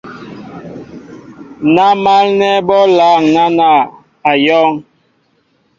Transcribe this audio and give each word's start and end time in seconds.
Ná 1.75 1.85
málnɛ́ 2.03 2.53
bɔ́ 2.67 2.81
lâŋ 2.97 3.21
náná, 3.35 3.69
á 4.29 4.31
yɔ̄ŋ. 4.45 4.71